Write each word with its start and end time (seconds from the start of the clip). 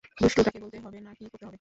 দুষ্টুটাকে 0.17 0.59
বলতে 0.59 0.77
হবে 0.79 0.97
না 0.99 1.11
কী 1.13 1.25
করতে 1.25 1.45
হবে। 1.45 1.49